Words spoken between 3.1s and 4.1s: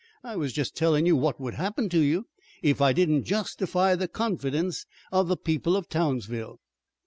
justify the